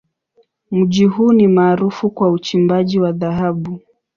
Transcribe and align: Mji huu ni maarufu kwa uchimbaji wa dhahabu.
Mji 0.71 1.05
huu 1.05 1.33
ni 1.33 1.47
maarufu 1.47 2.09
kwa 2.09 2.31
uchimbaji 2.31 2.99
wa 2.99 3.11
dhahabu. 3.11 3.79